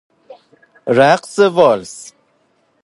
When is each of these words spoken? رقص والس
رقص 0.87 1.39
والس 1.39 2.13